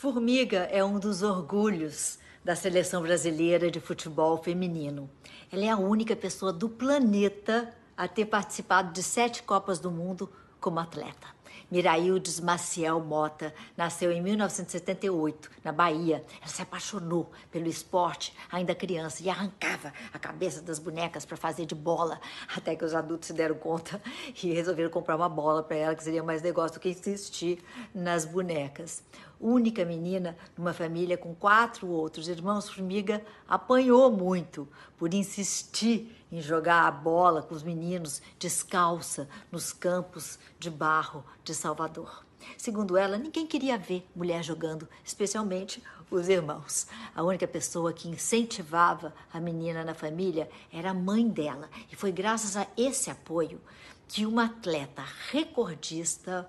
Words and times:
Formiga 0.00 0.58
é 0.70 0.84
um 0.84 0.96
dos 0.96 1.24
orgulhos 1.24 2.20
da 2.44 2.54
seleção 2.54 3.02
brasileira 3.02 3.68
de 3.68 3.80
futebol 3.80 4.40
feminino. 4.40 5.10
Ela 5.50 5.64
é 5.64 5.70
a 5.70 5.76
única 5.76 6.14
pessoa 6.14 6.52
do 6.52 6.68
planeta 6.68 7.74
a 7.96 8.06
ter 8.06 8.26
participado 8.26 8.92
de 8.92 9.02
sete 9.02 9.42
Copas 9.42 9.80
do 9.80 9.90
Mundo 9.90 10.30
como 10.60 10.78
atleta. 10.78 11.26
Miraildes 11.70 12.40
Maciel 12.40 12.98
Mota 13.00 13.54
nasceu 13.76 14.10
em 14.10 14.22
1978, 14.22 15.50
na 15.62 15.70
Bahia. 15.70 16.24
Ela 16.40 16.48
se 16.48 16.62
apaixonou 16.62 17.30
pelo 17.50 17.68
esporte 17.68 18.34
ainda 18.50 18.74
criança 18.74 19.22
e 19.22 19.28
arrancava 19.28 19.92
a 20.12 20.18
cabeça 20.18 20.62
das 20.62 20.78
bonecas 20.78 21.26
para 21.26 21.36
fazer 21.36 21.66
de 21.66 21.74
bola, 21.74 22.20
até 22.56 22.74
que 22.74 22.84
os 22.84 22.94
adultos 22.94 23.28
se 23.28 23.32
deram 23.34 23.54
conta 23.56 24.00
e 24.42 24.52
resolveram 24.52 24.90
comprar 24.90 25.16
uma 25.16 25.28
bola 25.28 25.62
para 25.62 25.76
ela, 25.76 25.94
que 25.94 26.02
seria 26.02 26.22
mais 26.22 26.40
negócio 26.40 26.78
do 26.78 26.80
que 26.80 26.88
insistir 26.88 27.62
nas 27.94 28.24
bonecas. 28.24 29.02
Única 29.40 29.84
menina 29.84 30.36
numa 30.56 30.72
família 30.72 31.16
com 31.16 31.32
quatro 31.32 31.86
outros 31.88 32.28
irmãos, 32.28 32.68
Formiga 32.68 33.22
apanhou 33.46 34.10
muito 34.10 34.68
por 34.96 35.14
insistir 35.14 36.16
em 36.30 36.40
jogar 36.40 36.86
a 36.86 36.90
bola 36.90 37.40
com 37.40 37.54
os 37.54 37.62
meninos 37.62 38.20
descalça 38.38 39.28
nos 39.50 39.72
campos 39.72 40.38
de 40.58 40.70
barro 40.70 41.24
de 41.44 41.54
Salvador. 41.58 42.24
Segundo 42.56 42.96
ela, 42.96 43.18
ninguém 43.18 43.46
queria 43.46 43.76
ver 43.76 44.08
mulher 44.14 44.42
jogando, 44.42 44.88
especialmente 45.04 45.82
os 46.10 46.28
irmãos. 46.28 46.86
A 47.14 47.22
única 47.22 47.46
pessoa 47.46 47.92
que 47.92 48.08
incentivava 48.08 49.12
a 49.32 49.40
menina 49.40 49.84
na 49.84 49.94
família 49.94 50.48
era 50.72 50.90
a 50.90 50.94
mãe 50.94 51.28
dela. 51.28 51.68
E 51.90 51.96
foi 51.96 52.12
graças 52.12 52.56
a 52.56 52.66
esse 52.76 53.10
apoio 53.10 53.60
que 54.06 54.24
uma 54.24 54.46
atleta 54.46 55.04
recordista 55.30 56.48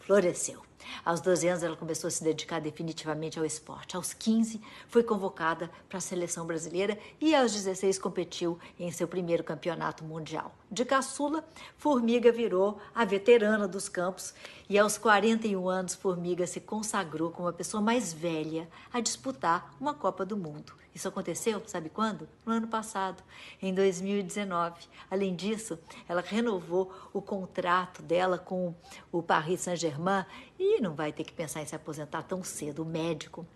floresceu. 0.00 0.62
Aos 1.04 1.20
12 1.20 1.48
anos, 1.48 1.62
ela 1.62 1.76
começou 1.76 2.08
a 2.08 2.10
se 2.10 2.22
dedicar 2.22 2.60
definitivamente 2.60 3.38
ao 3.38 3.44
esporte. 3.44 3.96
Aos 3.96 4.12
15, 4.12 4.60
foi 4.88 5.02
convocada 5.02 5.70
para 5.88 5.98
a 5.98 6.00
seleção 6.00 6.46
brasileira 6.46 6.98
e 7.20 7.34
aos 7.34 7.52
16 7.52 7.98
competiu 7.98 8.58
em 8.78 8.90
seu 8.90 9.08
primeiro 9.08 9.44
campeonato 9.44 10.04
mundial. 10.04 10.54
De 10.70 10.84
caçula, 10.84 11.44
Formiga 11.76 12.32
virou 12.32 12.78
a 12.94 13.04
veterana 13.04 13.68
dos 13.68 13.88
campos 13.88 14.34
e 14.68 14.78
aos 14.78 14.96
41 14.96 15.68
anos, 15.68 15.94
Formiga 15.94 16.46
se 16.46 16.60
consagrou 16.60 17.30
como 17.30 17.48
a 17.48 17.52
pessoa 17.52 17.82
mais 17.82 18.12
velha 18.12 18.68
a 18.92 19.00
disputar 19.00 19.74
uma 19.80 19.92
Copa 19.92 20.24
do 20.24 20.36
Mundo. 20.36 20.72
Isso 20.94 21.08
aconteceu, 21.08 21.62
sabe 21.66 21.88
quando? 21.88 22.28
No 22.44 22.52
ano 22.52 22.68
passado, 22.68 23.22
em 23.62 23.74
2019. 23.74 24.82
Além 25.10 25.34
disso, 25.34 25.78
ela 26.06 26.20
renovou 26.20 26.92
o 27.14 27.22
contrato 27.22 28.02
dela 28.02 28.36
com 28.36 28.74
o 29.10 29.22
Paris 29.22 29.62
Saint-Germain 29.62 30.26
e 30.58 30.80
não 30.82 30.94
vai 30.94 31.12
ter 31.12 31.24
que 31.24 31.32
pensar 31.32 31.62
em 31.62 31.66
se 31.66 31.76
aposentar 31.76 32.24
tão 32.24 32.42
cedo. 32.42 32.82
O 32.82 32.84
médico 32.84 33.46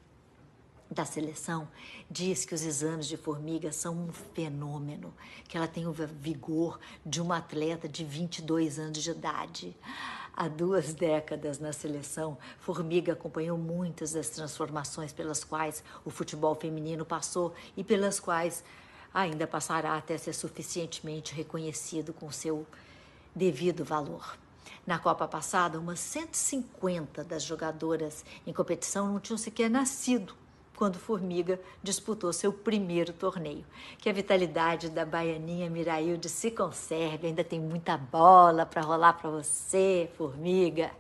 da 0.88 1.04
seleção 1.04 1.68
diz 2.08 2.44
que 2.44 2.54
os 2.54 2.62
exames 2.62 3.06
de 3.06 3.16
formiga 3.16 3.72
são 3.72 3.94
um 3.94 4.12
fenômeno, 4.12 5.12
que 5.48 5.56
ela 5.56 5.66
tem 5.66 5.86
o 5.86 5.92
vigor 5.92 6.78
de 7.04 7.20
uma 7.20 7.38
atleta 7.38 7.88
de 7.88 8.04
22 8.04 8.78
anos 8.78 9.02
de 9.02 9.10
idade. 9.10 9.76
Há 10.32 10.48
duas 10.48 10.94
décadas 10.94 11.58
na 11.58 11.72
seleção, 11.72 12.38
Formiga 12.60 13.14
acompanhou 13.14 13.56
muitas 13.58 14.12
das 14.12 14.28
transformações 14.28 15.12
pelas 15.12 15.42
quais 15.42 15.82
o 16.04 16.10
futebol 16.10 16.54
feminino 16.54 17.04
passou 17.04 17.54
e 17.76 17.82
pelas 17.82 18.20
quais 18.20 18.62
ainda 19.12 19.46
passará 19.46 19.96
até 19.96 20.16
ser 20.18 20.34
suficientemente 20.34 21.34
reconhecido 21.34 22.12
com 22.12 22.30
seu 22.30 22.66
devido 23.34 23.82
valor. 23.82 24.36
Na 24.86 24.98
Copa 24.98 25.26
passada, 25.26 25.78
umas 25.78 26.00
150 26.00 27.24
das 27.24 27.42
jogadoras 27.42 28.24
em 28.46 28.52
competição 28.52 29.06
não 29.12 29.20
tinham 29.20 29.38
sequer 29.38 29.68
nascido 29.68 30.34
quando 30.76 30.98
Formiga 30.98 31.58
disputou 31.82 32.32
seu 32.32 32.52
primeiro 32.52 33.12
torneio. 33.12 33.64
Que 33.98 34.08
a 34.08 34.12
vitalidade 34.12 34.90
da 34.90 35.04
baianinha 35.04 35.70
Mirailde 35.70 36.28
se 36.28 36.50
conserve, 36.50 37.26
ainda 37.26 37.42
tem 37.42 37.58
muita 37.58 37.96
bola 37.96 38.66
para 38.66 38.82
rolar 38.82 39.14
para 39.14 39.30
você, 39.30 40.10
Formiga. 40.16 40.90